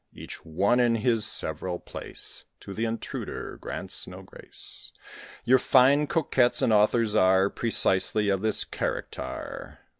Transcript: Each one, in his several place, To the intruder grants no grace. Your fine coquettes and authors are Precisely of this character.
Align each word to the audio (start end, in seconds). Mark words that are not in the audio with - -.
Each 0.15 0.43
one, 0.43 0.79
in 0.79 0.95
his 0.95 1.27
several 1.27 1.77
place, 1.77 2.45
To 2.61 2.73
the 2.73 2.85
intruder 2.85 3.57
grants 3.61 4.07
no 4.07 4.23
grace. 4.23 4.91
Your 5.45 5.59
fine 5.59 6.07
coquettes 6.07 6.63
and 6.63 6.73
authors 6.73 7.15
are 7.15 7.51
Precisely 7.51 8.27
of 8.29 8.41
this 8.41 8.63
character. 8.63 9.77